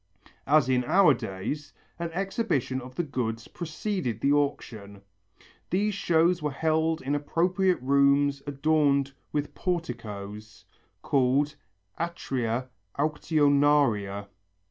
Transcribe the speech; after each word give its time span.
As 0.47 0.67
in 0.67 0.83
our 0.85 1.13
days, 1.13 1.73
an 1.99 2.09
exhibition 2.13 2.81
of 2.81 2.95
the 2.95 3.03
goods 3.03 3.47
preceded 3.47 4.19
the 4.19 4.31
auction. 4.33 5.03
These 5.69 5.93
shows 5.93 6.41
were 6.41 6.49
held 6.49 7.03
in 7.03 7.13
appropriate 7.13 7.79
rooms 7.83 8.41
adorned 8.47 9.13
with 9.31 9.53
porticos, 9.53 10.65
called 11.03 11.53
atria 11.99 12.69
auctionaria. 12.97 14.25